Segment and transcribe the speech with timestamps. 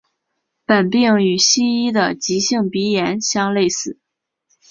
[0.65, 3.99] 本病与西医的急性鼻炎相类似。